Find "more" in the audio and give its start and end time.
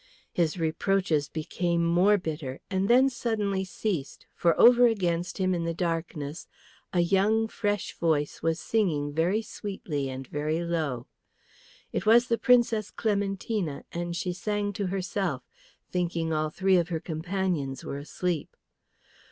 1.85-2.17